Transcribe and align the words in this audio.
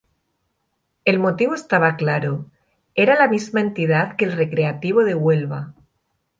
El 1.05 1.19
motivo 1.19 1.53
estaba 1.53 1.95
claro, 1.95 2.49
era 2.95 3.13
la 3.15 3.27
misma 3.27 3.61
entidad 3.61 4.15
que 4.15 4.25
el 4.25 4.31
Recreativo 4.31 5.03
de 5.03 5.13
Huelva. 5.13 5.75